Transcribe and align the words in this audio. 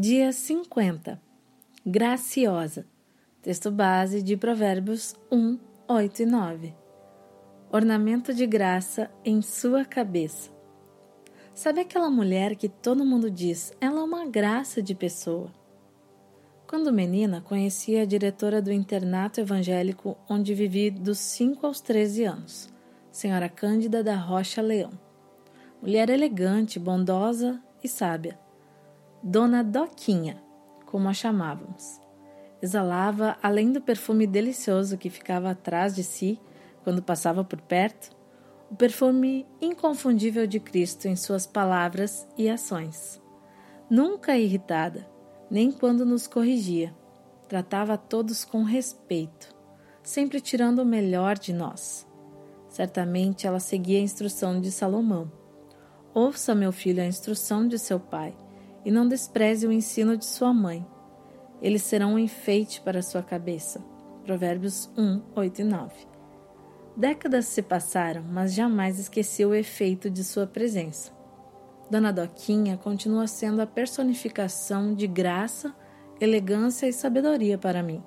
Dia 0.00 0.30
50. 0.30 1.20
Graciosa. 1.84 2.86
Texto 3.42 3.68
base 3.68 4.22
de 4.22 4.36
Provérbios 4.36 5.16
1, 5.28 5.58
8 5.88 6.22
e 6.22 6.24
9. 6.24 6.74
Ornamento 7.72 8.32
de 8.32 8.46
graça 8.46 9.10
em 9.24 9.42
sua 9.42 9.84
cabeça. 9.84 10.52
Sabe 11.52 11.80
aquela 11.80 12.08
mulher 12.08 12.54
que 12.54 12.68
todo 12.68 13.04
mundo 13.04 13.28
diz, 13.28 13.72
ela 13.80 13.98
é 13.98 14.04
uma 14.04 14.24
graça 14.24 14.80
de 14.80 14.94
pessoa? 14.94 15.50
Quando 16.68 16.92
menina, 16.92 17.40
conhecia 17.40 18.02
a 18.02 18.06
diretora 18.06 18.62
do 18.62 18.70
internato 18.70 19.40
evangélico 19.40 20.16
onde 20.30 20.54
vivi 20.54 20.92
dos 20.92 21.18
5 21.18 21.66
aos 21.66 21.80
13 21.80 22.22
anos, 22.22 22.72
senhora 23.10 23.48
Cândida 23.48 24.04
da 24.04 24.14
Rocha 24.14 24.62
Leão. 24.62 24.92
Mulher 25.82 26.08
elegante, 26.08 26.78
bondosa 26.78 27.60
e 27.82 27.88
sábia 27.88 28.38
Dona 29.22 29.64
Doquinha, 29.64 30.40
como 30.86 31.08
a 31.08 31.12
chamávamos. 31.12 32.00
Exalava, 32.62 33.36
além 33.42 33.72
do 33.72 33.80
perfume 33.80 34.28
delicioso 34.28 34.96
que 34.96 35.10
ficava 35.10 35.50
atrás 35.50 35.94
de 35.94 36.04
si 36.04 36.40
quando 36.84 37.02
passava 37.02 37.42
por 37.42 37.60
perto, 37.60 38.16
o 38.70 38.76
perfume 38.76 39.44
inconfundível 39.60 40.46
de 40.46 40.60
Cristo 40.60 41.08
em 41.08 41.16
suas 41.16 41.46
palavras 41.46 42.28
e 42.36 42.48
ações. 42.48 43.20
Nunca 43.90 44.36
irritada, 44.36 45.08
nem 45.50 45.72
quando 45.72 46.06
nos 46.06 46.28
corrigia, 46.28 46.94
tratava 47.48 47.94
a 47.94 47.98
todos 47.98 48.44
com 48.44 48.62
respeito, 48.62 49.52
sempre 50.00 50.40
tirando 50.40 50.78
o 50.78 50.86
melhor 50.86 51.36
de 51.36 51.52
nós. 51.52 52.06
Certamente 52.68 53.48
ela 53.48 53.58
seguia 53.58 53.98
a 53.98 54.02
instrução 54.02 54.60
de 54.60 54.70
Salomão. 54.70 55.30
Ouça, 56.14 56.54
meu 56.54 56.70
filho, 56.70 57.02
a 57.02 57.06
instrução 57.06 57.66
de 57.66 57.78
seu 57.78 57.98
pai 57.98 58.34
e 58.84 58.90
não 58.90 59.06
despreze 59.06 59.66
o 59.66 59.72
ensino 59.72 60.16
de 60.16 60.24
sua 60.24 60.52
mãe. 60.52 60.86
Eles 61.60 61.82
serão 61.82 62.14
um 62.14 62.18
enfeite 62.18 62.80
para 62.80 63.02
sua 63.02 63.22
cabeça. 63.22 63.84
Provérbios 64.24 64.90
1, 64.96 65.22
8 65.34 65.60
e 65.60 65.64
9. 65.64 65.94
Décadas 66.96 67.46
se 67.46 67.62
passaram, 67.62 68.22
mas 68.22 68.54
jamais 68.54 68.98
esqueci 68.98 69.44
o 69.44 69.54
efeito 69.54 70.10
de 70.10 70.22
sua 70.22 70.46
presença. 70.46 71.12
Dona 71.90 72.12
Doquinha 72.12 72.76
continua 72.76 73.26
sendo 73.26 73.62
a 73.62 73.66
personificação 73.66 74.94
de 74.94 75.06
graça, 75.06 75.74
elegância 76.20 76.86
e 76.86 76.92
sabedoria 76.92 77.56
para 77.56 77.82
mim. 77.82 78.02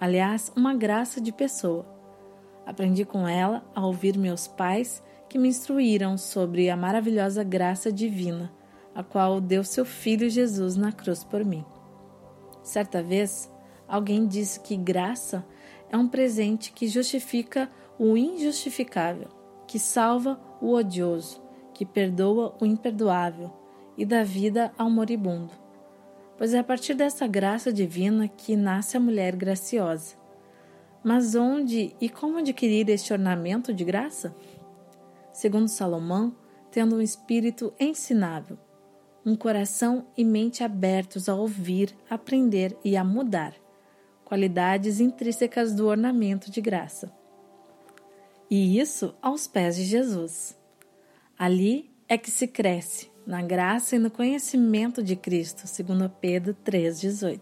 Aliás, 0.00 0.52
uma 0.56 0.74
graça 0.74 1.20
de 1.20 1.32
pessoa. 1.32 1.86
Aprendi 2.64 3.04
com 3.04 3.28
ela 3.28 3.62
a 3.74 3.84
ouvir 3.84 4.16
meus 4.16 4.48
pais 4.48 5.02
que 5.28 5.38
me 5.38 5.48
instruíram 5.48 6.16
sobre 6.16 6.70
a 6.70 6.76
maravilhosa 6.76 7.44
graça 7.44 7.92
divina 7.92 8.50
a 8.94 9.02
qual 9.02 9.40
deu 9.40 9.64
seu 9.64 9.84
filho 9.84 10.30
Jesus 10.30 10.76
na 10.76 10.92
cruz 10.92 11.24
por 11.24 11.44
mim. 11.44 11.64
Certa 12.62 13.02
vez, 13.02 13.50
alguém 13.88 14.26
disse 14.26 14.60
que 14.60 14.76
graça 14.76 15.44
é 15.90 15.96
um 15.96 16.08
presente 16.08 16.72
que 16.72 16.88
justifica 16.88 17.70
o 17.98 18.16
injustificável, 18.16 19.28
que 19.66 19.78
salva 19.78 20.40
o 20.60 20.72
odioso, 20.72 21.42
que 21.72 21.84
perdoa 21.84 22.56
o 22.60 22.66
imperdoável 22.66 23.52
e 23.96 24.04
dá 24.04 24.22
vida 24.22 24.72
ao 24.78 24.90
moribundo. 24.90 25.52
Pois 26.36 26.52
é 26.52 26.58
a 26.58 26.64
partir 26.64 26.94
dessa 26.94 27.26
graça 27.26 27.72
divina 27.72 28.26
que 28.26 28.56
nasce 28.56 28.96
a 28.96 29.00
mulher 29.00 29.36
graciosa. 29.36 30.16
Mas 31.02 31.34
onde 31.34 31.94
e 32.00 32.08
como 32.08 32.38
adquirir 32.38 32.88
este 32.88 33.12
ornamento 33.12 33.72
de 33.72 33.84
graça? 33.84 34.34
Segundo 35.32 35.68
Salomão, 35.68 36.34
tendo 36.70 36.96
um 36.96 37.00
espírito 37.00 37.72
ensinável, 37.78 38.58
um 39.24 39.34
coração 39.34 40.06
e 40.16 40.24
mente 40.24 40.62
abertos 40.62 41.28
a 41.28 41.34
ouvir, 41.34 41.96
aprender 42.10 42.76
e 42.84 42.96
a 42.96 43.02
mudar, 43.02 43.54
qualidades 44.24 45.00
intrínsecas 45.00 45.74
do 45.74 45.86
ornamento 45.86 46.50
de 46.50 46.60
graça. 46.60 47.12
E 48.50 48.78
isso 48.78 49.14
aos 49.22 49.46
pés 49.46 49.76
de 49.76 49.84
Jesus. 49.84 50.56
Ali 51.38 51.90
é 52.06 52.18
que 52.18 52.30
se 52.30 52.46
cresce, 52.46 53.10
na 53.26 53.40
graça 53.40 53.96
e 53.96 53.98
no 53.98 54.10
conhecimento 54.10 55.02
de 55.02 55.16
Cristo, 55.16 55.66
segundo 55.66 56.08
Pedro 56.10 56.54
3,18. 56.64 57.40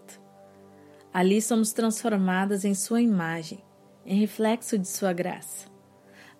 Ali 1.13 1.41
somos 1.41 1.73
transformadas 1.73 2.63
em 2.63 2.73
Sua 2.73 3.01
imagem, 3.01 3.59
em 4.05 4.17
reflexo 4.19 4.77
de 4.77 4.87
Sua 4.87 5.11
graça. 5.11 5.67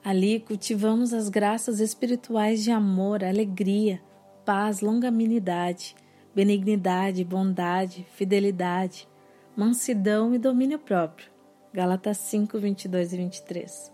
Ali 0.03 0.39
cultivamos 0.39 1.13
as 1.13 1.29
graças 1.29 1.79
espirituais 1.79 2.63
de 2.63 2.71
amor, 2.71 3.23
alegria, 3.23 4.01
paz, 4.45 4.81
longanimidade, 4.81 5.95
benignidade, 6.35 7.23
bondade, 7.23 8.05
fidelidade, 8.15 9.07
mansidão 9.55 10.33
e 10.33 10.37
domínio 10.37 10.79
próprio. 10.79 11.27
Gálatas 11.73 12.17
5, 12.17 12.59
22 12.59 13.13
e 13.13 13.17
23. 13.17 13.91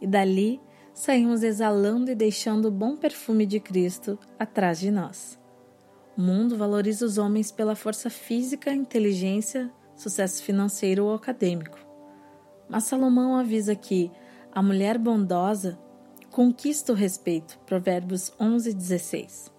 E 0.00 0.06
dali 0.06 0.60
saímos 0.94 1.42
exalando 1.42 2.10
e 2.10 2.14
deixando 2.14 2.68
o 2.68 2.70
bom 2.70 2.96
perfume 2.96 3.46
de 3.46 3.60
Cristo 3.60 4.18
atrás 4.38 4.80
de 4.80 4.90
nós. 4.90 5.38
O 6.16 6.20
mundo 6.20 6.56
valoriza 6.56 7.04
os 7.04 7.18
homens 7.18 7.52
pela 7.52 7.76
força 7.76 8.10
física, 8.10 8.72
inteligência, 8.72 9.70
sucesso 9.94 10.42
financeiro 10.42 11.04
ou 11.04 11.14
acadêmico. 11.14 11.78
Mas 12.68 12.84
Salomão 12.84 13.36
avisa 13.36 13.74
que 13.74 14.10
a 14.52 14.62
mulher 14.62 14.98
bondosa 14.98 15.78
conquista 16.30 16.92
o 16.92 16.96
respeito. 16.96 17.58
Provérbios 17.66 18.32
11, 18.40 18.74
16. 18.74 19.57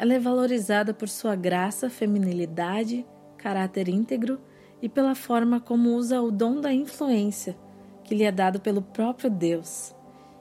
Ela 0.00 0.14
é 0.14 0.18
valorizada 0.18 0.94
por 0.94 1.10
sua 1.10 1.36
graça, 1.36 1.90
feminilidade, 1.90 3.06
caráter 3.36 3.86
íntegro 3.86 4.40
e 4.80 4.88
pela 4.88 5.14
forma 5.14 5.60
como 5.60 5.94
usa 5.94 6.22
o 6.22 6.30
dom 6.30 6.58
da 6.58 6.72
influência 6.72 7.54
que 8.02 8.14
lhe 8.14 8.24
é 8.24 8.32
dado 8.32 8.60
pelo 8.60 8.80
próprio 8.80 9.28
Deus. 9.28 9.94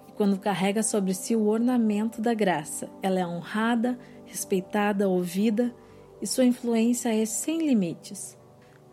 E 0.08 0.14
quando 0.14 0.40
carrega 0.40 0.82
sobre 0.82 1.14
si 1.14 1.36
o 1.36 1.48
ornamento 1.48 2.22
da 2.22 2.34
graça, 2.34 2.90
ela 3.02 3.20
é 3.20 3.28
honrada, 3.28 4.00
respeitada, 4.24 5.10
ouvida 5.10 5.76
e 6.22 6.26
sua 6.26 6.46
influência 6.46 7.14
é 7.14 7.26
sem 7.26 7.68
limites. 7.68 8.40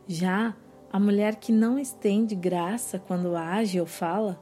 Já 0.08 0.52
a 0.92 0.98
mulher 0.98 1.36
que 1.36 1.52
não 1.52 1.78
estende 1.78 2.34
graça 2.34 2.98
quando 2.98 3.36
age 3.36 3.78
ou 3.78 3.86
fala, 3.86 4.36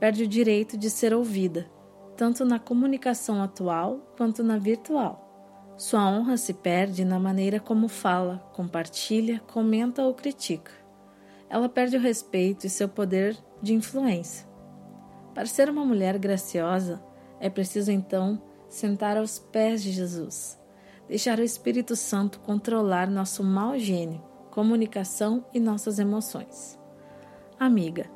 perde 0.00 0.22
o 0.22 0.28
direito 0.28 0.78
de 0.78 0.88
ser 0.88 1.12
ouvida, 1.12 1.70
tanto 2.16 2.46
na 2.46 2.58
comunicação 2.58 3.42
atual 3.42 4.00
quanto 4.16 4.42
na 4.42 4.56
virtual. 4.56 5.25
Sua 5.78 6.08
honra 6.08 6.38
se 6.38 6.54
perde 6.54 7.04
na 7.04 7.18
maneira 7.18 7.60
como 7.60 7.86
fala, 7.86 8.38
compartilha, 8.54 9.40
comenta 9.40 10.02
ou 10.02 10.14
critica. 10.14 10.70
Ela 11.50 11.68
perde 11.68 11.98
o 11.98 12.00
respeito 12.00 12.66
e 12.66 12.70
seu 12.70 12.88
poder 12.88 13.36
de 13.60 13.74
influência. 13.74 14.48
Para 15.34 15.44
ser 15.44 15.68
uma 15.68 15.84
mulher 15.84 16.18
graciosa, 16.18 17.04
é 17.38 17.50
preciso 17.50 17.92
então 17.92 18.40
sentar 18.70 19.18
aos 19.18 19.38
pés 19.38 19.82
de 19.82 19.92
Jesus, 19.92 20.58
deixar 21.06 21.38
o 21.38 21.44
Espírito 21.44 21.94
Santo 21.94 22.40
controlar 22.40 23.10
nosso 23.10 23.44
mau 23.44 23.78
gênio, 23.78 24.24
comunicação 24.50 25.44
e 25.52 25.60
nossas 25.60 25.98
emoções. 25.98 26.78
Amiga, 27.60 28.06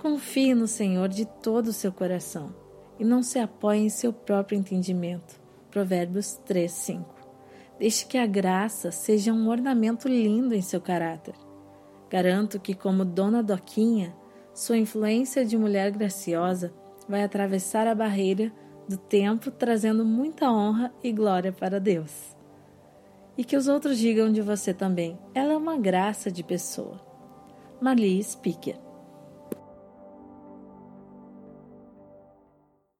confie 0.00 0.54
no 0.54 0.66
Senhor 0.66 1.10
de 1.10 1.26
todo 1.26 1.66
o 1.66 1.72
seu 1.74 1.92
coração 1.92 2.54
e 2.98 3.04
não 3.04 3.22
se 3.22 3.38
apoie 3.38 3.80
em 3.80 3.90
seu 3.90 4.14
próprio 4.14 4.58
entendimento 4.58 5.41
Provérbios 5.72 6.34
3, 6.44 6.70
5. 6.70 7.14
Deixe 7.78 8.04
que 8.04 8.18
a 8.18 8.26
graça 8.26 8.92
seja 8.92 9.32
um 9.32 9.48
ornamento 9.48 10.06
lindo 10.06 10.54
em 10.54 10.60
seu 10.60 10.82
caráter. 10.82 11.34
Garanto 12.10 12.60
que, 12.60 12.74
como 12.74 13.06
Dona 13.06 13.42
Doquinha, 13.42 14.14
sua 14.52 14.76
influência 14.76 15.46
de 15.46 15.56
mulher 15.56 15.90
graciosa 15.90 16.74
vai 17.08 17.24
atravessar 17.24 17.86
a 17.86 17.94
barreira 17.94 18.52
do 18.86 18.98
tempo, 18.98 19.50
trazendo 19.50 20.04
muita 20.04 20.52
honra 20.52 20.92
e 21.02 21.10
glória 21.10 21.52
para 21.52 21.80
Deus. 21.80 22.36
E 23.38 23.42
que 23.42 23.56
os 23.56 23.66
outros 23.66 23.96
digam 23.96 24.30
de 24.30 24.42
você 24.42 24.74
também: 24.74 25.18
ela 25.34 25.54
é 25.54 25.56
uma 25.56 25.78
graça 25.78 26.30
de 26.30 26.44
pessoa. 26.44 27.00
Marli 27.80 28.22
Speaker 28.22 28.91